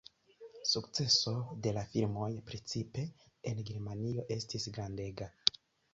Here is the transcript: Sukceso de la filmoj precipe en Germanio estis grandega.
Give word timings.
Sukceso 0.69 1.33
de 1.67 1.73
la 1.75 1.83
filmoj 1.91 2.31
precipe 2.49 3.03
en 3.53 3.63
Germanio 3.71 4.29
estis 4.37 4.67
grandega. 4.79 5.29